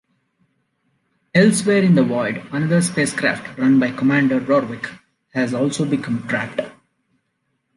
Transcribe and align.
Elsewhere 1.35 1.83
in 1.83 1.93
the 1.93 2.03
void, 2.03 2.41
another 2.51 2.81
spacecraft, 2.81 3.55
run 3.59 3.79
by 3.79 3.91
Commander 3.91 4.39
Rorvik, 4.39 4.89
has 5.31 5.53
also 5.53 5.85
become 5.85 6.27
trapped. 6.27 6.59